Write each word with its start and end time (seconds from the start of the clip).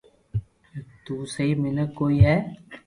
تو 1.03 1.13
سھي 1.33 1.47
مينک 1.61 1.89
ڪوئي 1.97 2.17
ھي 2.25 2.35